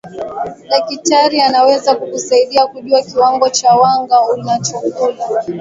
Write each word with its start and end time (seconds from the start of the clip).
dakitari 0.69 1.41
anaweza 1.41 1.95
kukusaidia 1.95 2.67
kujua 2.67 3.01
kiwango 3.01 3.49
cha 3.49 3.75
wanga 3.75 4.21
unachokula 4.21 5.25